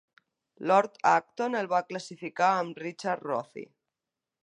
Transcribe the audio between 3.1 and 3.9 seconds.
Rothe.